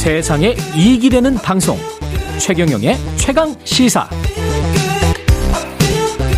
세상에 0.00 0.54
이익이 0.74 1.10
되는 1.10 1.34
방송 1.34 1.76
최경영의 2.38 2.96
최강 3.16 3.54
시사 3.64 4.08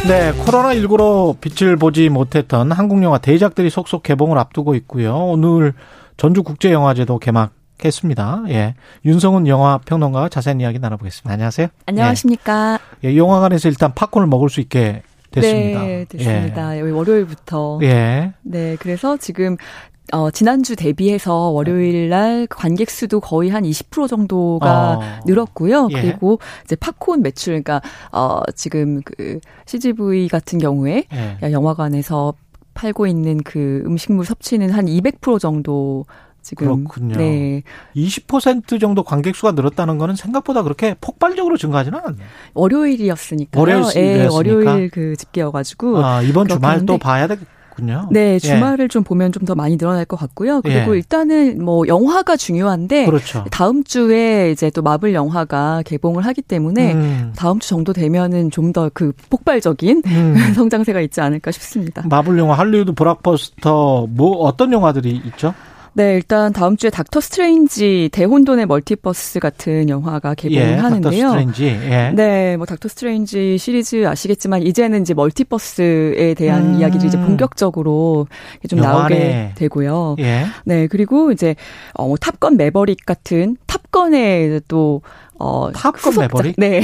네, 0.09 0.33
코로나19로 0.33 1.41
빛을 1.41 1.77
보지 1.77 2.09
못했던 2.09 2.73
한국 2.73 3.01
영화 3.05 3.19
대작들이 3.19 3.71
속속 3.71 4.03
개봉을 4.03 4.37
앞두고 4.37 4.75
있고요. 4.75 5.15
오늘 5.15 5.75
전주국제영화제도 6.17 7.21
개막했습니다. 7.21 8.47
예. 8.49 8.75
윤성훈 9.05 9.47
영화 9.47 9.79
평론가와 9.79 10.29
자세한 10.29 10.61
이야기 10.61 10.81
나눠보겠습니다. 10.81 11.33
안녕하세요. 11.33 11.69
안녕하십니까. 11.87 12.81
예. 13.05 13.11
예, 13.11 13.17
영화관에서 13.17 13.69
일단 13.69 13.95
팝콘을 13.95 14.27
먹을 14.27 14.51
수 14.51 14.59
있게 14.61 15.03
됐습니다. 15.31 15.83
네, 15.83 16.05
됐습니다. 16.09 16.77
예. 16.77 16.81
월요일부터. 16.81 17.79
예. 17.83 18.33
네, 18.43 18.77
그래서 18.81 19.17
지금 19.17 19.57
어, 20.11 20.31
지난주 20.31 20.77
대비해서 20.77 21.35
월요일 21.51 22.09
날 22.09 22.47
관객 22.49 22.91
수도 22.91 23.21
거의 23.21 23.51
한 23.51 23.63
20% 23.63 24.09
정도가 24.09 24.99
어. 24.99 25.01
늘었고요. 25.27 25.89
예. 25.93 26.01
그리고 26.01 26.39
이제 26.65 26.77
팝콘 26.77 27.23
매출, 27.23 27.63
그러니까, 27.63 27.81
어, 28.11 28.41
지금 28.55 29.01
그 29.03 29.39
CGV 29.67 30.29
같은 30.29 30.59
경우에 30.59 31.05
예. 31.13 31.53
영화관에서 31.53 32.35
팔고 32.75 33.07
있는 33.07 33.39
그 33.43 33.83
음식물 33.87 34.25
섭취는 34.27 34.71
한 34.71 34.87
200% 34.87 35.39
정도 35.39 36.05
지금 36.43 36.85
그렇군요. 36.85 37.17
네. 37.17 37.63
20% 37.95 38.81
정도 38.81 39.05
관객 39.05 39.37
수가 39.37 39.53
늘었다는 39.53 39.97
거는 39.99 40.17
생각보다 40.17 40.63
그렇게 40.63 40.97
폭발적으로 41.01 41.57
증가하지는 41.57 42.01
않네요. 42.01 42.27
월요일이었으니까요. 42.55 43.61
월요일, 43.61 43.97
예, 43.97 44.27
월요일 44.27 44.91
그 44.91 45.15
집계여 45.17 45.53
가지고 45.53 46.05
아, 46.05 46.21
이번 46.23 46.49
주말 46.49 46.85
또 46.85 46.99
봐야 46.99 47.29
되겠 47.29 47.47
그렇군요. 47.75 48.09
네, 48.11 48.35
예. 48.35 48.39
주말을 48.39 48.85
예. 48.85 48.89
좀 48.89 49.03
보면 49.05 49.33
좀 49.33 49.43
더 49.43 49.55
많이 49.57 49.77
늘어날 49.77 50.05
것 50.05 50.17
같고요. 50.17 50.61
그리고 50.63 50.93
예. 50.93 50.97
일단은 50.99 51.65
뭐 51.65 51.85
영화가 51.89 52.37
중요한데 52.37 53.07
그렇죠. 53.07 53.45
다음 53.51 53.83
주에 53.83 54.53
이제 54.53 54.71
또 54.71 54.83
마블 54.83 55.15
영화가 55.15 55.83
개봉을 55.85 56.25
하기 56.27 56.43
때문에 56.43 56.93
음. 56.95 57.33
다음 57.35 57.59
주 57.59 57.69
정도 57.69 57.93
되면은 57.93 58.51
좀 58.51 58.73
더 58.73 58.91
그 58.95 59.13
폭발적인 59.31 60.03
음. 60.07 60.35
성장세가 60.55 61.01
있지 61.01 61.21
않을까 61.21 61.51
싶습니다. 61.51 62.03
마블 62.09 62.39
영화 62.39 62.57
할리우드 62.57 62.93
블록버스터 62.93 64.07
뭐 64.11 64.37
어떤 64.45 64.73
영화들이 64.73 65.21
있죠? 65.27 65.55
네, 65.95 66.15
일단 66.15 66.53
다음 66.53 66.77
주에 66.77 66.89
닥터 66.89 67.21
스트레인지 67.21 68.09
대혼돈의 68.13 68.67
멀티버스 68.67 69.41
같은 69.41 69.89
영화가 69.91 70.35
개봉을 70.35 70.63
예, 70.63 70.75
하는데요. 70.75 71.29
닥터 71.29 71.29
스트레인지. 71.29 71.65
예. 71.67 72.13
네, 72.15 72.57
뭐 72.57 72.65
닥터 72.65 72.89
스트레인지 72.89 73.59
시리즈 73.59 74.07
아시겠지만 74.07 74.63
이제는 74.63 75.03
이제 75.03 75.13
멀티버스에 75.13 76.35
대한 76.35 76.75
음. 76.75 76.81
이야기들이 76.81 77.09
이제 77.09 77.21
본격적으로 77.21 78.27
좀 78.69 78.81
나오게 78.81 79.53
되고요. 79.57 80.17
예. 80.21 80.47
네, 80.65 80.87
그리고 80.87 81.31
이제 81.31 81.57
어, 81.93 82.07
뭐 82.07 82.17
탑건 82.17 82.57
매버릭 82.57 83.05
같은 83.05 83.59
탑건의 83.67 84.63
또 84.69 85.03
어, 85.39 85.71
탑건 85.73 86.15
매버릭? 86.19 86.55
네. 86.59 86.83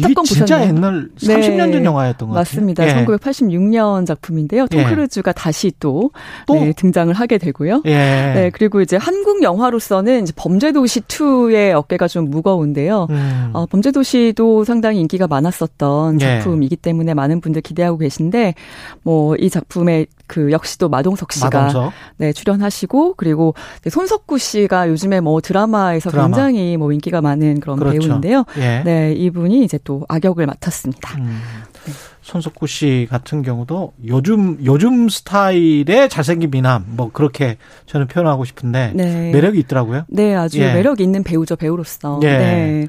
탑건 0.00 0.24
진짜 0.24 0.58
보셨나요? 0.58 0.68
옛날 0.68 1.08
30년 1.18 1.72
전 1.72 1.84
영화였던 1.84 2.28
것 2.28 2.34
같아요. 2.34 2.40
맞습니다. 2.40 2.86
예. 2.88 3.04
1986년 3.04 4.06
작품인데요. 4.06 4.66
톰 4.68 4.80
예. 4.80 4.84
크루즈가 4.84 5.32
다시 5.32 5.72
또, 5.78 6.10
또? 6.46 6.54
네, 6.54 6.72
등장을 6.72 7.12
하게 7.12 7.38
되고요. 7.38 7.82
예. 7.86 7.90
네, 8.34 8.50
그리고 8.52 8.80
이제 8.80 8.96
한국 8.96 9.42
영화로서는 9.42 10.22
이제 10.22 10.32
범죄도시 10.36 11.02
2의 11.02 11.72
어깨가 11.74 12.08
좀 12.08 12.30
무거운데요. 12.30 13.06
음. 13.10 13.50
어, 13.52 13.66
범죄도시도 13.66 14.64
상당히 14.64 15.00
인기가 15.00 15.26
많았었던 15.26 16.20
예. 16.20 16.38
작품이기 16.38 16.76
때문에 16.76 17.14
많은 17.14 17.40
분들 17.40 17.62
기대하고 17.62 17.98
계신데 17.98 18.54
뭐 19.02 19.36
이 19.38 19.50
작품의 19.50 20.06
그 20.26 20.50
역시도 20.52 20.88
마동석 20.88 21.32
씨가 21.32 21.50
마동석. 21.50 21.92
네 22.16 22.32
출연하시고 22.32 23.14
그리고 23.16 23.54
손석구 23.88 24.38
씨가 24.38 24.88
요즘에 24.88 25.20
뭐 25.20 25.40
드라마에서 25.40 26.10
드라마. 26.10 26.28
굉장히 26.28 26.76
뭐 26.76 26.92
인기가 26.92 27.20
많은 27.20 27.60
그런 27.60 27.78
그렇죠. 27.78 28.00
배우인데요. 28.00 28.44
예. 28.58 28.82
네 28.84 29.12
이분이 29.12 29.64
이제 29.64 29.78
또 29.84 30.04
악역을 30.08 30.46
맡았습니다. 30.46 31.18
음. 31.18 31.40
네. 31.84 31.92
손석구 32.22 32.66
씨 32.66 33.06
같은 33.08 33.42
경우도 33.42 33.92
요즘 34.06 34.58
요즘 34.64 35.08
스타일의 35.08 36.08
잘생긴 36.10 36.50
미남 36.50 36.84
뭐 36.88 37.10
그렇게 37.12 37.56
저는 37.86 38.08
표현하고 38.08 38.44
싶은데 38.44 38.92
네. 38.94 39.30
매력이 39.30 39.60
있더라고요. 39.60 40.04
네, 40.08 40.34
아주 40.34 40.58
예. 40.60 40.72
매력 40.74 41.00
있는 41.00 41.22
배우죠 41.22 41.54
배우로서. 41.54 42.18
예. 42.24 42.26
네. 42.26 42.88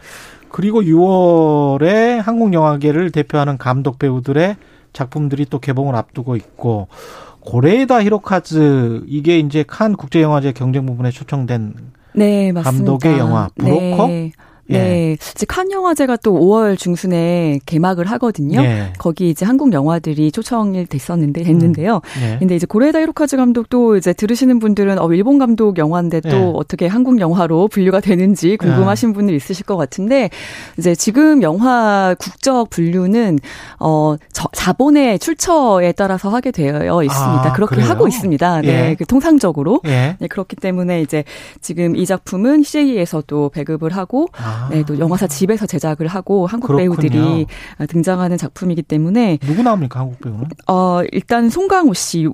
그리고 0.49 0.81
6월에 0.81 2.19
한국 2.21 2.53
영화계를 2.53 3.11
대표하는 3.11 3.57
감독 3.57 3.99
배우들의 3.99 4.55
작품들이 4.97 5.45
또 5.45 5.59
개봉을 5.59 5.95
앞두고 5.95 6.35
있고 6.35 6.87
고레에다 7.41 8.03
히로카즈 8.03 9.03
이게 9.07 9.37
이제 9.37 9.63
칸 9.65 9.95
국제영화제 9.95 10.53
경쟁 10.53 10.85
부분에 10.87 11.11
초청된 11.11 11.75
네, 12.13 12.51
감독의 12.51 13.19
영화 13.19 13.47
브로커 13.55 14.07
네. 14.07 14.31
예. 14.69 14.77
네. 14.77 15.17
이제 15.35 15.45
칸 15.45 15.71
영화제가 15.71 16.17
또 16.17 16.33
5월 16.33 16.77
중순에 16.77 17.59
개막을 17.65 18.05
하거든요. 18.05 18.61
예. 18.61 18.93
거기 18.97 19.29
이제 19.29 19.45
한국 19.45 19.73
영화들이 19.73 20.31
초청이 20.31 20.85
됐었는데 20.85 21.43
됐는데요. 21.43 21.95
음. 21.95 22.21
예. 22.23 22.37
근데 22.39 22.55
이제 22.55 22.65
고레다 22.65 22.99
히로카즈 22.99 23.37
감독도 23.37 23.97
이제 23.97 24.13
들으시는 24.13 24.59
분들은 24.59 24.99
어 24.99 25.11
일본 25.13 25.37
감독 25.39 25.77
영화인데 25.77 26.21
또 26.21 26.29
예. 26.29 26.51
어떻게 26.55 26.87
한국 26.87 27.19
영화로 27.19 27.67
분류가 27.67 27.99
되는지 28.01 28.57
궁금하신 28.57 29.09
예. 29.09 29.13
분들 29.13 29.35
있으실 29.35 29.65
것 29.65 29.77
같은데 29.77 30.29
이제 30.77 30.95
지금 30.95 31.41
영화 31.43 32.15
국적 32.19 32.69
분류는 32.69 33.39
어 33.79 34.15
저, 34.33 34.49
자본의 34.53 35.19
출처에 35.19 35.93
따라서 35.93 36.29
하게 36.29 36.51
되어 36.51 37.03
있습니다. 37.03 37.49
아, 37.49 37.53
그렇게 37.53 37.75
그래요? 37.75 37.89
하고 37.89 38.07
있습니다. 38.07 38.61
네. 38.61 38.67
예. 38.67 38.95
그 38.95 39.05
통상적으로. 39.05 39.81
네, 39.83 40.15
그렇기 40.29 40.55
때문에 40.55 41.01
이제 41.01 41.23
지금 41.61 41.95
이 41.95 42.05
작품은 42.05 42.63
CJ에서도 42.63 43.49
배급을 43.49 43.95
하고 43.95 44.27
아. 44.37 44.56
네, 44.69 44.83
또 44.83 44.97
영화사 44.99 45.27
집에서 45.27 45.65
제작을 45.65 46.07
하고 46.07 46.47
한국 46.47 46.67
그렇군요. 46.67 46.95
배우들이 46.95 47.45
등장하는 47.87 48.37
작품이기 48.37 48.83
때문에 48.83 49.37
누구 49.41 49.63
나옵니까 49.63 49.99
한국 49.99 50.19
배우는? 50.21 50.45
어 50.67 51.01
일단 51.11 51.49
송강호 51.49 51.93
씨, 51.93 52.27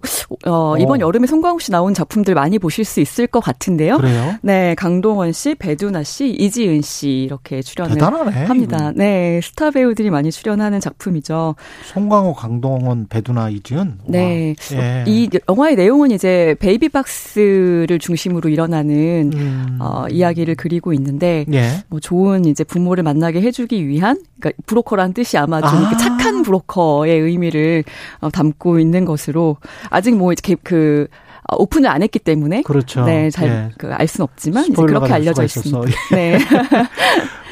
어 0.45 0.78
이번 0.78 1.01
오. 1.01 1.07
여름에 1.07 1.28
송강호 1.28 1.59
씨 1.59 1.72
나온 1.72 1.94
작품들 1.94 2.34
많이 2.35 2.59
보실 2.59 2.85
수 2.85 3.00
있을 3.00 3.28
것 3.28 3.39
같은데요. 3.39 3.97
그래요? 3.97 4.35
네, 4.41 4.75
강동원 4.75 5.31
씨, 5.31 5.56
배두나 5.56 6.03
씨, 6.03 6.29
이지은 6.31 6.81
씨 6.81 7.09
이렇게 7.23 7.61
출연을 7.61 7.95
대단하네, 7.95 8.45
합니다. 8.45 8.78
이거. 8.78 8.94
네, 8.95 9.40
스타 9.44 9.72
배우들이 9.72 10.09
많이 10.09 10.31
출연하는 10.31 10.79
작품이죠. 10.79 11.55
송강호, 11.94 12.34
강동원, 12.34 13.07
배두나, 13.07 13.50
이지은. 13.50 14.00
네, 14.07 14.55
예. 14.73 15.03
이 15.07 15.29
영화의 15.50 15.75
내용은 15.75 16.11
이제 16.11 16.55
베이비박스를 16.59 18.00
중심으로 18.00 18.50
일어나는 18.50 19.31
음. 19.34 19.78
어, 19.79 20.05
이야기를 20.09 20.55
그리고 20.55 20.94
있는데 20.94 21.45
예. 21.53 21.84
뭐 21.90 22.00
좋은 22.13 22.46
이제 22.46 22.63
부모를 22.63 23.03
만나게 23.03 23.41
해주기 23.41 23.88
위한 23.88 24.22
그러니까 24.40 24.62
브로커란 24.68 25.13
뜻이 25.13 25.35
아마 25.40 25.59
좀 25.62 25.69
아. 25.69 25.97
착한 25.97 26.44
브로커의 26.44 27.19
의미를 27.19 27.84
어, 28.19 28.29
담고 28.29 28.78
있는 28.78 29.03
것으로 29.03 29.57
아직 29.90 30.16
뭐 30.16 30.31
이렇게 30.31 30.56
그 30.62 31.07
어, 31.07 31.33
오픈을 31.58 31.90
안 31.90 32.02
했기 32.02 32.20
때문에 32.20 32.64
그렇죠. 32.64 33.04
네, 33.06 33.30
잘알 33.30 33.72
예. 33.72 33.72
그, 33.78 33.88
수는 34.08 34.24
없지만 34.24 34.66
이제 34.66 34.74
그렇게 34.74 35.14
알려져 35.14 35.44
있습니다. 35.44 35.81
네. 36.12 36.38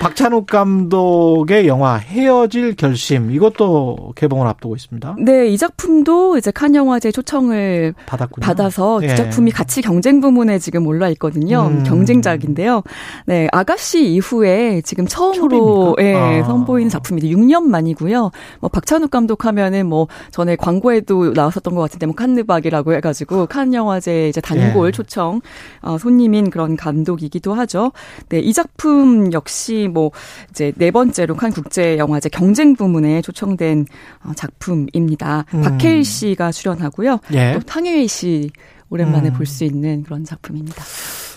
박찬욱 0.01 0.47
감독의 0.47 1.67
영화 1.67 1.97
헤어질 1.97 2.75
결심 2.75 3.29
이것도 3.29 4.13
개봉을 4.15 4.47
앞두고 4.47 4.75
있습니다. 4.75 5.17
네, 5.19 5.47
이 5.47 5.57
작품도 5.59 6.37
이제 6.37 6.49
칸 6.49 6.73
영화제 6.73 7.11
초청을 7.11 7.93
받았군요. 8.07 8.43
받아서 8.43 8.99
예. 9.03 9.13
이 9.13 9.15
작품이 9.15 9.51
같이 9.51 9.83
경쟁 9.83 10.19
부문에 10.19 10.57
지금 10.57 10.87
올라 10.87 11.07
있거든요. 11.09 11.67
음. 11.67 11.83
경쟁작인데요. 11.83 12.81
네, 13.27 13.47
아가씨 13.51 14.13
이후에 14.13 14.81
지금 14.81 15.05
처음으로 15.05 15.97
예, 15.99 16.15
아. 16.15 16.43
선보이는 16.45 16.89
작품이 16.89 17.21
6년 17.21 17.65
만이고요. 17.65 18.31
뭐 18.59 18.69
박찬욱 18.69 19.11
감독 19.11 19.45
하면은 19.45 19.85
뭐 19.85 20.07
전에 20.31 20.55
광고에도 20.55 21.33
나왔었던 21.33 21.75
것 21.75 21.81
같은데 21.81 22.07
뭐 22.07 22.15
칸느박이라고 22.15 22.93
해가지고 22.93 23.45
칸 23.45 23.75
영화 23.75 23.80
제 23.99 24.29
이제 24.29 24.41
단골 24.41 24.87
예. 24.87 24.91
초청 24.91 25.41
어, 25.81 25.97
손님인 25.97 26.49
그런 26.49 26.75
감독이기도 26.75 27.53
하죠. 27.53 27.91
네, 28.29 28.39
이 28.39 28.53
작품 28.53 29.31
역시 29.33 29.89
뭐 29.91 30.11
이제 30.49 30.73
네 30.77 30.91
번째로 30.91 31.35
칸 31.35 31.51
국제 31.51 31.97
영화제 31.97 32.29
경쟁 32.29 32.75
부문에 32.75 33.21
초청된 33.21 33.85
어, 34.23 34.31
작품입니다. 34.35 35.45
음. 35.53 35.61
박해일 35.61 36.03
씨가 36.03 36.51
출연하고요. 36.51 37.19
예. 37.33 37.53
또 37.53 37.59
탕웨이 37.59 38.07
씨 38.07 38.51
오랜만에 38.89 39.29
음. 39.29 39.33
볼수 39.33 39.63
있는 39.63 40.03
그런 40.03 40.23
작품입니다. 40.23 40.83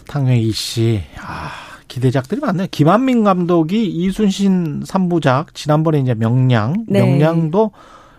탕웨이 0.08 0.52
씨. 0.52 1.02
아. 1.20 1.50
기대작들이 1.86 2.40
많네요. 2.40 2.66
김한민 2.70 3.22
감독이 3.22 3.86
이순신 3.86 4.82
3부작 4.84 5.54
지난번에 5.54 6.00
이제 6.00 6.14
명량 6.14 6.86
네. 6.88 7.00
명량도 7.00 7.70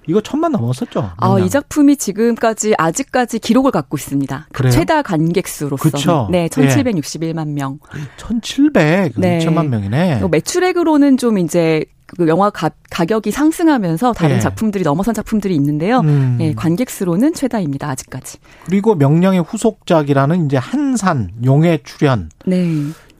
이거 0.07 0.21
천만 0.21 0.51
넘었었죠. 0.51 1.11
아, 1.17 1.39
이 1.39 1.49
작품이 1.49 1.97
지금까지 1.97 2.75
아직까지 2.77 3.39
기록을 3.39 3.71
갖고 3.71 3.97
있습니다. 3.97 4.47
그 4.51 4.57
그래요? 4.57 4.71
최다 4.71 5.01
관객수로서. 5.01 5.81
그렇죠. 5.81 6.27
네, 6.31 6.47
1,761만 6.47 7.49
명. 7.49 7.79
1,700, 8.17 9.13
네. 9.17 9.39
2천만 9.39 9.67
명이네. 9.67 10.21
매출액으로는 10.29 11.17
좀 11.17 11.37
이제 11.37 11.85
그 12.05 12.27
영화 12.27 12.49
가, 12.49 12.69
가격이 12.91 13.31
상승하면서 13.31 14.13
다른 14.13 14.35
네. 14.35 14.41
작품들이 14.41 14.83
넘어선 14.83 15.13
작품들이 15.13 15.55
있는데요. 15.55 15.99
음. 16.01 16.35
네, 16.37 16.53
관객수로는 16.53 17.33
최다입니다. 17.33 17.89
아직까지. 17.89 18.37
그리고 18.65 18.95
명량의 18.95 19.41
후속작이라는 19.41 20.45
이제 20.45 20.57
한산 20.57 21.31
용의 21.43 21.81
출연. 21.83 22.29
네. 22.45 22.71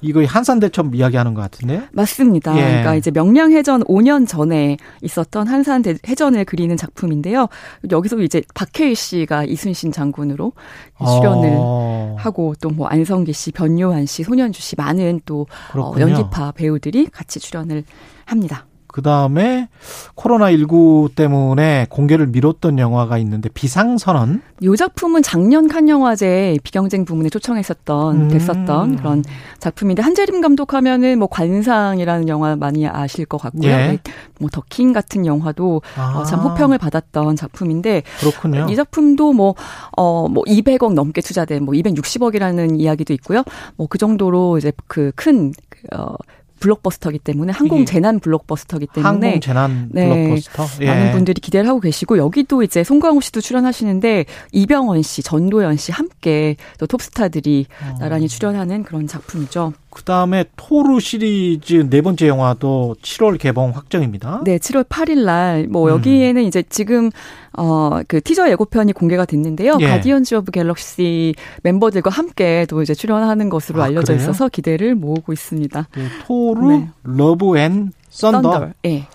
이거 0.06 0.24
한산대첩 0.24 0.94
이야기하는 0.94 1.34
것 1.34 1.42
같은데요? 1.42 1.84
맞습니다. 1.92 2.56
예. 2.57 2.62
그러니까 2.62 2.96
이제 2.96 3.10
명량해전 3.10 3.84
5년 3.86 4.28
전에 4.28 4.78
있었던 5.02 5.48
한산해전을 5.48 6.46
그리는 6.46 6.78
작품인데요. 6.78 7.48
여기서 7.90 8.19
이제 8.19 8.44
박해일 8.54 8.96
씨가 8.96 9.46
이순신 9.46 9.92
장군으로 9.92 10.54
출연을 11.00 11.50
어. 11.57 12.16
하고 12.19 12.54
또 12.62 12.75
뭐 12.75 12.88
안성기 12.88 13.31
씨, 13.34 13.52
변요한 13.52 14.06
씨, 14.06 14.24
손현주 14.24 14.62
씨 14.62 14.75
많은 14.75 15.22
또 15.25 15.48
어, 15.75 15.94
연기파 15.98 16.51
배우들이 16.51 17.08
같이 17.08 17.40
출연을 17.40 17.84
합니다. 18.25 18.66
그 18.95 19.01
다음에 19.01 19.68
코로나19 20.15 21.15
때문에 21.15 21.86
공개를 21.89 22.27
미뤘던 22.27 22.80
영화가 22.80 23.18
있는데 23.18 23.50
비상선언. 23.50 24.42
이 24.62 24.74
작품은 24.77 25.21
작년 25.21 25.68
칸 25.68 25.89
영화제 25.89 26.57
비경쟁 26.63 27.03
부문에 27.03 27.27
초청했었던, 27.27 28.15
음. 28.15 28.27
됐었던 28.30 28.95
그런 28.95 29.21
작품인데, 29.59 30.01
한재림 30.01 30.39
감독 30.39 30.74
하면은 30.74 31.19
뭐 31.19 31.27
관상이라는 31.27 32.30
영화 32.30 32.56
많이 32.56 32.88
아실 32.88 33.25
것 33.25 33.38
같고요. 33.38 33.69
예. 33.69 34.00
뭐 34.39 34.50
더킹 34.50 34.94
같은 34.94 35.25
영화도 35.25 35.81
아. 35.98 36.19
어, 36.19 36.24
참 36.24 36.39
호평을 36.39 36.77
받았던 36.77 37.36
작품인데. 37.36 38.03
그렇군요. 38.21 38.68
이 38.69 38.77
작품도 38.77 39.33
뭐, 39.33 39.56
어, 39.98 40.30
뭐 40.30 40.45
200억 40.45 40.94
넘게 40.94 41.19
투자된 41.19 41.65
뭐 41.65 41.74
260억이라는 41.74 42.80
이야기도 42.80 43.12
있고요. 43.12 43.44
뭐 43.75 43.88
그 43.89 43.98
정도로 43.98 44.57
이제 44.57 44.71
그 44.88 45.12
큰, 45.15 45.51
어, 45.94 46.15
블록버스터기 46.60 47.19
때문에 47.19 47.54
항공 47.54 47.86
재난 47.86 48.19
블록버스터기 48.19 48.88
때문에 48.94 49.28
항공 49.28 49.40
재난 49.40 49.90
네, 49.92 50.07
블록버스터 50.07 50.66
예. 50.81 50.88
많은 50.88 51.12
분들이 51.12 51.40
기대를 51.42 51.69
하고 51.69 51.80
계시고 51.80 52.18
여기도 52.18 52.63
이제 52.63 52.84
송강호 52.84 53.22
씨도 53.22 53.42
출연하시는데 53.42 54.25
이병헌 54.52 55.02
씨, 55.02 55.22
전도연 55.24 55.78
씨 55.78 55.92
함께 55.92 56.56
또 56.80 56.88
톱스타들이 56.88 57.68
어. 57.81 57.98
나란히 58.00 58.28
출연하는 58.28 58.84
그런 58.84 59.07
작품이죠. 59.07 59.74
그 59.96 60.04
다음에 60.04 60.44
토르 60.57 61.00
시리즈 61.00 61.88
네 61.90 62.02
번째 62.02 62.28
영화도 62.28 62.98
7월 63.01 63.40
개봉 63.40 63.72
확정입니다. 63.72 64.42
네, 64.44 64.58
7월 64.58 64.84
8일 64.84 65.24
날, 65.24 65.68
뭐, 65.69 65.88
음. 65.88 65.90
여기에는 65.92 66.42
음. 66.42 66.46
이제 66.46 66.63
지금, 66.68 67.12
어, 67.57 68.02
그 68.07 68.22
티저 68.22 68.50
예고편이 68.50 68.94
공개가 68.94 69.25
됐는데요. 69.25 69.78
예. 69.80 69.88
Guardians 69.88 70.36
of 70.36 70.51
Galaxy 70.51 71.36
멤버들과 71.63 72.10
함께 72.10 72.66
또 72.69 72.81
이제 72.81 72.94
출연하는 72.94 73.50
것으로 73.50 73.81
아, 73.81 73.86
알려져 73.86 74.13
그래요? 74.13 74.22
있어서 74.22 74.50
기대를 74.50 74.96
모으고 74.96 75.34
있습니다. 75.34 75.88
네, 75.96 76.04
토르, 76.25 76.68
네. 76.68 76.90
Love 77.04 77.57
and 77.57 77.92
Thunder. 78.10 78.51
Thunder. 78.51 78.69
예. 78.86 79.07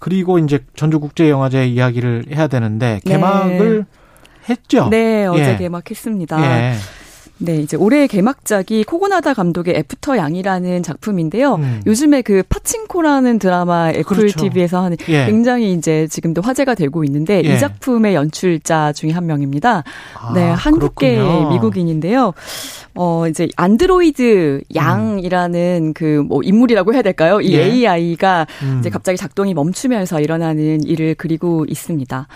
그리고 0.00 0.38
이제 0.38 0.58
전주국제영화제 0.76 1.66
이야기를 1.66 2.26
해야 2.34 2.46
되는데, 2.46 3.00
개막을 3.06 3.78
네. 3.78 3.84
했죠? 4.50 4.88
네, 4.90 5.26
어제 5.26 5.52
예. 5.52 5.56
개막했습니다. 5.56 6.72
예. 6.72 6.74
네, 7.38 7.56
이제 7.56 7.76
올해 7.76 8.06
개막작이 8.06 8.84
코고나다 8.84 9.34
감독의 9.34 9.74
After 9.76 10.16
양이라는 10.16 10.82
작품인데요. 10.84 11.56
음. 11.56 11.82
요즘에 11.84 12.22
그 12.22 12.44
파친코라는 12.48 13.40
드라마 13.40 13.90
애플 13.90 14.04
그렇죠. 14.04 14.38
TV에서 14.38 14.82
하는 14.82 14.96
예. 15.08 15.26
굉장히 15.26 15.72
이제 15.72 16.06
지금도 16.06 16.42
화제가 16.42 16.76
되고 16.76 17.02
있는데 17.04 17.42
예. 17.44 17.54
이 17.54 17.58
작품의 17.58 18.14
연출자 18.14 18.92
중에 18.92 19.10
한 19.10 19.26
명입니다. 19.26 19.82
아, 20.14 20.32
네, 20.32 20.48
한국계 20.48 21.18
미국인인데요. 21.50 22.34
어, 22.94 23.26
이제 23.28 23.48
안드로이드 23.56 24.62
양이라는 24.74 25.80
음. 25.88 25.94
그뭐 25.94 26.42
인물이라고 26.44 26.94
해야 26.94 27.02
될까요? 27.02 27.40
이 27.40 27.52
예. 27.54 27.64
AI가 27.64 28.46
음. 28.62 28.76
이제 28.78 28.90
갑자기 28.90 29.18
작동이 29.18 29.54
멈추면서 29.54 30.20
일어나는 30.20 30.84
일을 30.84 31.16
그리고 31.18 31.64
있습니다. 31.68 32.28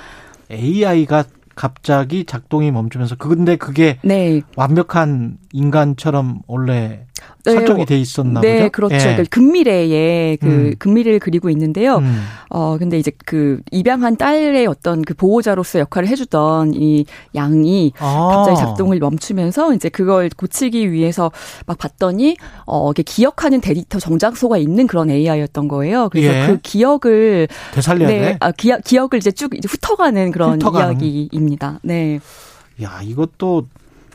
AI가 0.50 1.24
갑자기 1.58 2.24
작동이 2.24 2.70
멈추면서 2.70 3.16
근데 3.16 3.56
그게 3.56 3.98
네. 4.04 4.42
완벽한 4.54 5.38
인간처럼 5.52 6.42
원래 6.46 7.07
네. 7.44 7.52
설정이 7.52 7.86
돼 7.86 7.98
있었나 7.98 8.40
네, 8.40 8.58
보죠. 8.58 8.70
그렇죠. 8.70 8.94
예. 8.96 8.98
그러니까 8.98 9.24
금미래의 9.30 10.36
그 10.38 10.46
음. 10.46 10.74
금미래를 10.78 11.18
그리고 11.18 11.50
있는데요. 11.50 11.96
음. 11.96 12.22
어 12.50 12.76
근데 12.78 12.98
이제 12.98 13.10
그 13.24 13.60
입양한 13.70 14.16
딸의 14.16 14.66
어떤 14.66 15.02
그 15.02 15.14
보호자로서 15.14 15.78
역할을 15.78 16.08
해주던 16.08 16.74
이 16.74 17.06
양이 17.34 17.92
아. 17.98 18.32
갑자기 18.34 18.56
작동을 18.58 18.98
멈추면서 18.98 19.74
이제 19.74 19.88
그걸 19.88 20.30
고치기 20.36 20.92
위해서 20.92 21.30
막 21.66 21.78
봤더니 21.78 22.36
어 22.66 22.90
이게 22.90 23.02
기억하는 23.02 23.60
데이터 23.60 23.98
정장소가 23.98 24.58
있는 24.58 24.86
그런 24.86 25.10
AI였던 25.10 25.68
거예요. 25.68 26.08
그래서 26.10 26.34
예. 26.34 26.46
그 26.46 26.58
기억을 26.62 27.48
되살려야 27.72 28.08
네, 28.08 28.20
돼. 28.20 28.36
아, 28.40 28.50
기, 28.52 28.72
기억을 28.84 29.16
이제 29.16 29.30
쭉 29.30 29.54
이제 29.56 29.68
훑어가는 29.68 30.30
그런 30.32 30.60
훑어가는. 30.60 31.00
이야기입니다. 31.00 31.80
네. 31.82 32.20
야, 32.82 33.00
이것도 33.02 33.66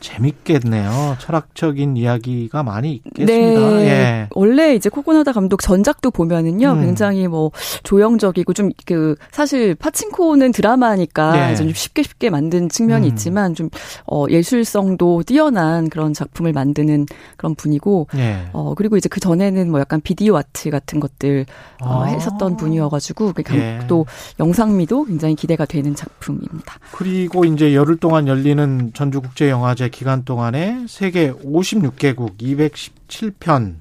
재밌겠네요. 0.04 1.18
철학적인 1.20 1.98
이야기가 1.98 2.62
많이 2.62 3.02
있겠습니다. 3.06 3.60
네. 3.78 3.88
예. 3.88 4.28
원래 4.36 4.76
이제 4.76 4.90
코코나다 4.90 5.32
감독 5.32 5.62
전작도 5.62 6.12
보면은요, 6.12 6.74
음. 6.74 6.82
굉장히 6.82 7.28
뭐 7.28 7.52
조형적이고 7.82 8.54
좀 8.54 8.72
그 8.86 9.16
사실 9.32 9.76
파친코는 9.76 10.52
드라마니까 10.52 11.52
예. 11.52 11.56
좀 11.56 11.74
쉽게 11.74 12.04
쉽게 12.04 12.30
만든 12.30 12.70
측면이 12.70 13.08
음. 13.08 13.10
있지만 13.10 13.56
좀 13.56 13.70
어, 14.06 14.26
예술성도 14.30 15.24
뛰어난 15.24 15.90
그런 15.90 16.14
작품을 16.14 16.54
만드는 16.54 17.06
그런 17.38 17.56
분이고, 17.56 18.08
예. 18.16 18.46
어 18.52 18.74
그리고 18.76 18.98
이제 18.98 19.10
그 19.10 19.20
전에는 19.20 19.70
뭐 19.72 19.80
약간 19.80 20.02
비디오 20.02 20.38
아트 20.38 20.70
같은 20.70 21.00
것들 21.00 21.46
어, 21.82 22.04
아. 22.04 22.06
했었던 22.06 22.58
분이어가지고 22.58 23.34
그 23.34 23.44
감독도 23.44 24.06
예. 24.08 24.44
영상미도 24.44 25.06
굉장히 25.06 25.36
기대가 25.36 25.66
되는 25.66 25.96
작품입니다. 25.96 26.80
그리고 26.92 27.46
이제 27.46 27.74
열흘 27.74 27.98
동안 27.98 28.28
열리는 28.28 28.92
전주국제영화제 28.94 29.90
기간 29.94 30.26
동안에 30.26 30.86
세계 30.90 31.32
56개국 31.32 32.38
217편 32.38 33.76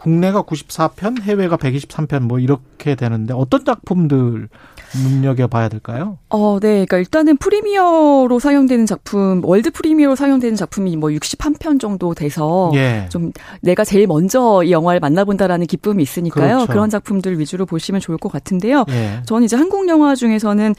국내가 0.00 0.42
94편, 0.42 1.20
해외가 1.20 1.58
123편 1.58 2.20
뭐 2.20 2.38
이렇게 2.38 2.94
되는데 2.94 3.34
어떤 3.34 3.66
작품들 3.66 4.48
눈여겨 4.94 5.46
봐야 5.48 5.68
될까요? 5.68 6.16
어, 6.30 6.58
네. 6.58 6.86
그러니까 6.86 6.98
일단은 6.98 7.36
premiere로 7.36 8.38
상영되는 8.40 8.86
작품, 8.86 9.42
world 9.44 9.70
premiere로 9.70 10.16
상영되는 10.16 10.56
작품이 10.56 10.96
뭐 10.96 11.10
61편 11.10 11.78
정도 11.78 12.14
돼서 12.14 12.72
예. 12.74 13.06
좀 13.10 13.32
내가 13.60 13.84
제일 13.84 14.06
먼저 14.06 14.62
이 14.64 14.72
영화를 14.72 15.00
만나본다라는 15.00 15.66
기쁨이 15.66 16.02
있으니까요. 16.02 16.54
그렇죠. 16.54 16.66
그런 16.72 16.88
작품들 16.88 17.38
위주로 17.38 17.66
보시면 17.66 18.00
좋을 18.00 18.16
것 18.16 18.32
같은데요. 18.32 18.86
예. 18.88 19.22
저는 19.26 19.44
이제 19.44 19.56
한국 19.56 19.86
영화 19.88 20.14
중에서는 20.14 20.74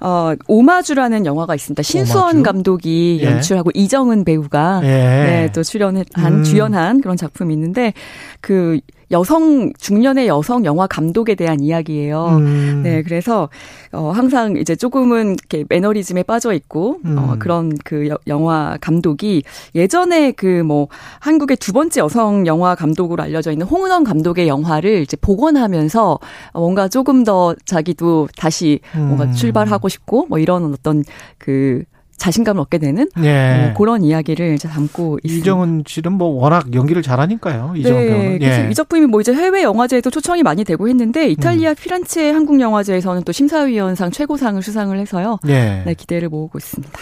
어, 0.00 0.34
오마주라는 0.46 1.26
영화가 1.26 1.54
있습니다. 1.54 1.82
신수원 1.82 2.36
오마주? 2.36 2.42
감독이 2.42 3.18
예. 3.22 3.26
연출하고 3.26 3.70
이정은 3.74 4.24
배우가 4.24 4.80
예. 4.82 4.86
네, 4.86 5.50
또 5.54 5.62
출연한 5.62 6.04
음. 6.18 6.44
주연한 6.44 7.00
그런 7.00 7.16
작품이 7.16 7.52
있는데 7.54 7.92
그 8.40 8.80
여성 9.10 9.72
중년의 9.78 10.28
여성 10.28 10.64
영화 10.64 10.86
감독에 10.86 11.34
대한 11.34 11.60
이야기예요. 11.60 12.26
음. 12.26 12.80
네, 12.82 13.02
그래서 13.02 13.48
어 13.92 14.10
항상 14.10 14.56
이제 14.56 14.76
조금은 14.76 15.36
이렇게 15.38 15.64
매너리즘에 15.68 16.24
빠져 16.24 16.52
있고 16.52 16.96
어, 17.04 17.08
음. 17.08 17.18
어 17.18 17.36
그런 17.38 17.72
그 17.84 18.08
여, 18.08 18.18
영화 18.26 18.76
감독이 18.80 19.42
예전에 19.74 20.32
그 20.32 20.66
뭐 20.66 20.88
한국의 21.20 21.56
두 21.56 21.72
번째 21.72 22.00
여성 22.00 22.46
영화 22.46 22.74
감독으로 22.74 23.22
알려져 23.22 23.52
있는 23.52 23.66
홍은원 23.66 24.04
감독의 24.04 24.48
영화를 24.48 25.02
이제 25.02 25.16
복원하면서 25.16 26.18
뭔가 26.54 26.88
조금 26.88 27.24
더 27.24 27.54
자기도 27.64 28.28
다시 28.36 28.80
뭔가 28.94 29.24
음. 29.24 29.32
출발하고 29.32 29.88
싶고 29.88 30.26
뭐 30.28 30.38
이런 30.38 30.72
어떤 30.72 31.04
그 31.38 31.84
자신감을 32.16 32.60
얻게 32.60 32.78
되는 32.78 33.08
예. 33.22 33.70
어, 33.70 33.74
그런 33.76 34.02
이야기를 34.02 34.58
담고 34.58 35.18
있습니다. 35.22 35.42
이정은 35.42 35.84
씨는 35.86 36.12
뭐 36.12 36.28
워낙 36.28 36.72
연기를 36.74 37.02
잘하니까요. 37.02 37.74
이정은 37.76 38.00
네, 38.00 38.06
배우는. 38.08 38.42
예. 38.42 38.68
이 38.70 38.74
작품이 38.74 39.06
뭐 39.06 39.20
이제 39.20 39.32
해외 39.32 39.62
영화제에도 39.62 40.10
초청이 40.10 40.42
많이 40.42 40.64
되고 40.64 40.88
했는데 40.88 41.28
이탈리아 41.28 41.70
음. 41.70 41.74
피란체 41.78 42.30
한국 42.30 42.60
영화제에서는 42.60 43.22
또 43.24 43.32
심사위원상 43.32 44.10
최고상을 44.10 44.60
수상을 44.62 44.98
해서요. 44.98 45.38
예. 45.48 45.82
네, 45.84 45.94
기대를 45.94 46.28
모으고 46.28 46.58
있습니다. 46.58 46.92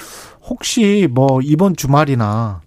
혹시 0.49 1.09
뭐 1.11 1.41
이번 1.43 1.75
주말이나 1.77 2.61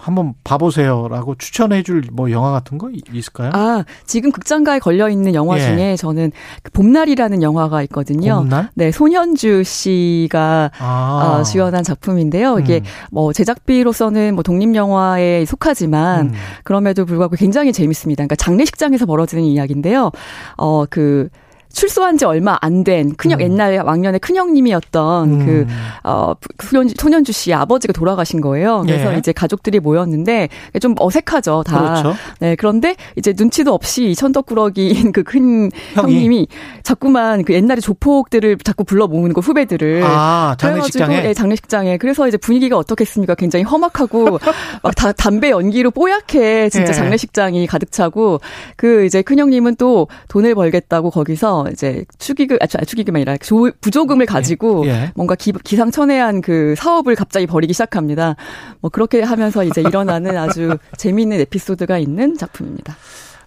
한번 0.00 0.32
봐보세요라고 0.44 1.34
추천해줄 1.34 2.04
뭐 2.12 2.30
영화 2.30 2.50
같은 2.52 2.78
거 2.78 2.90
있을까요? 3.12 3.50
아 3.52 3.84
지금 4.06 4.32
극장가에 4.32 4.78
걸려 4.78 5.10
있는 5.10 5.34
영화 5.34 5.58
예. 5.58 5.62
중에 5.62 5.96
저는 5.96 6.32
그 6.62 6.70
봄날이라는 6.72 7.42
영화가 7.42 7.82
있거든요. 7.82 8.36
봄날? 8.38 8.70
네, 8.74 8.90
손현주 8.90 9.62
씨가 9.64 10.70
아. 10.78 11.38
어, 11.40 11.42
주연한 11.42 11.84
작품인데요. 11.84 12.58
이게 12.58 12.78
음. 12.78 12.84
뭐 13.10 13.32
제작비로서는 13.32 14.34
뭐 14.34 14.42
독립 14.42 14.74
영화에 14.74 15.44
속하지만 15.44 16.28
음. 16.28 16.32
그럼에도 16.64 17.04
불구하고 17.04 17.36
굉장히 17.36 17.72
재밌습니다. 17.72 18.20
그러니까 18.22 18.36
장례식장에서 18.36 19.06
벌어지는 19.06 19.44
이야기인데요. 19.44 20.10
어그 20.56 21.28
출소한 21.72 22.16
지 22.18 22.24
얼마 22.24 22.56
안 22.60 22.80
된 22.84 23.14
큰형 23.14 23.40
음. 23.40 23.42
옛날 23.42 23.76
왕년의 23.84 24.20
큰형님이었던 24.20 25.32
음. 25.40 25.46
그 25.46 25.66
어, 26.02 26.32
소년주, 26.62 26.94
소년주 26.98 27.32
씨 27.32 27.52
아버지가 27.52 27.92
돌아가신 27.92 28.40
거예요. 28.40 28.82
그래서 28.86 29.12
예. 29.14 29.18
이제 29.18 29.32
가족들이 29.32 29.80
모였는데 29.80 30.48
좀 30.80 30.94
어색하죠 30.98 31.62
다. 31.66 31.78
그렇죠. 31.78 32.14
네 32.40 32.56
그런데 32.56 32.96
이제 33.16 33.34
눈치도 33.36 33.72
없이 33.74 34.14
천덕꾸러기인 34.14 35.12
그 35.12 35.22
큰 35.22 35.70
형님이 35.94 36.48
자꾸만 36.82 37.44
그 37.44 37.52
옛날에 37.54 37.80
조폭들을 37.80 38.58
자꾸 38.64 38.82
불러 38.84 39.06
모으는 39.06 39.32
거 39.34 39.40
후배들을. 39.40 40.02
아 40.04 40.56
장례식장에. 40.58 41.20
네, 41.22 41.34
장례식장에. 41.34 41.98
그래서 41.98 42.26
이제 42.26 42.36
분위기가 42.36 42.76
어떻겠습니까? 42.78 43.34
굉장히 43.34 43.64
험악하고 43.64 44.38
막 44.82 44.94
다 44.96 45.12
담배 45.12 45.50
연기로 45.50 45.90
뽀얗게 45.92 46.68
진짜 46.70 46.88
예. 46.90 46.92
장례식장이 46.94 47.66
가득 47.66 47.92
차고 47.92 48.40
그 48.76 49.04
이제 49.06 49.22
큰 49.22 49.38
형님은 49.38 49.76
또 49.76 50.08
돈을 50.28 50.54
벌겠다고 50.54 51.10
거기서 51.10 51.59
이제 51.68 52.04
축의금, 52.18 52.58
아, 52.60 52.66
축의금이 52.66 53.18
아니라 53.18 53.36
조, 53.38 53.70
부조금을 53.80 54.26
가지고 54.26 54.86
예. 54.86 54.90
예. 54.90 55.12
뭔가 55.14 55.34
기, 55.34 55.52
기상천외한 55.52 56.40
그 56.40 56.74
사업을 56.76 57.14
갑자기 57.14 57.46
벌이기 57.46 57.72
시작합니다. 57.72 58.36
뭐 58.80 58.90
그렇게 58.90 59.22
하면서 59.22 59.64
이제 59.64 59.80
일어나는 59.80 60.36
아주 60.36 60.76
재미있는 60.96 61.40
에피소드가 61.40 61.98
있는 61.98 62.36
작품입니다. 62.36 62.96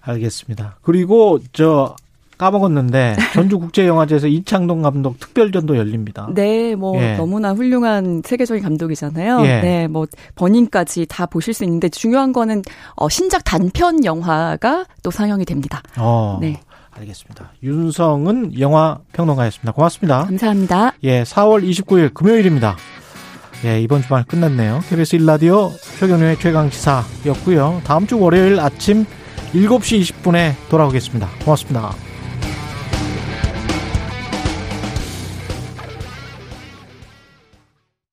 알겠습니다. 0.02 0.78
그리고 0.82 1.40
저 1.54 1.96
까먹었는데 2.38 3.16
전주국제영화제에서 3.34 4.28
이창동 4.28 4.82
감독 4.82 5.20
특별전도 5.20 5.78
열립니다. 5.78 6.28
네, 6.34 6.76
뭐 6.76 7.02
예. 7.02 7.16
너무나 7.16 7.54
훌륭한 7.54 8.22
세계적인 8.26 8.64
감독이잖아요. 8.64 9.42
예. 9.46 9.62
네, 9.62 9.88
뭐 9.88 10.08
버닝까지 10.36 11.06
다 11.08 11.26
보실 11.26 11.54
수 11.54 11.64
있는데 11.64 11.90
중요한 11.90 12.34
거는 12.34 12.64
어, 12.96 13.10
신작 13.10 13.44
단편 13.44 14.04
영화가 14.04 14.86
또 15.04 15.12
상영이 15.12 15.46
됩니다. 15.46 15.82
어. 15.98 16.38
네. 16.42 16.60
알겠습니다. 16.98 17.52
윤성은 17.64 18.60
영화 18.60 19.00
평론가였습니다. 19.14 19.72
고맙습니다. 19.72 20.26
감사합니다. 20.26 20.94
예, 21.04 21.24
4월 21.24 21.64
29일 21.68 22.14
금요일입니다. 22.14 22.78
예, 23.66 23.82
이번 23.82 24.02
주말 24.02 24.24
끝났네요. 24.26 24.82
KBS 24.90 25.18
1라디오 25.18 25.72
최경련의 26.00 26.40
최강시사였고요. 26.40 27.82
다음 27.86 28.06
주 28.08 28.20
월요일 28.20 28.60
아침 28.60 29.06
7시 29.54 30.02
20분에 30.02 30.54
돌아오겠습니다. 30.70 31.30
고맙습니다. 31.44 32.13